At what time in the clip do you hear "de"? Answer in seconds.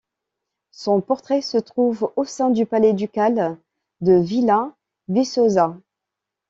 3.99-4.13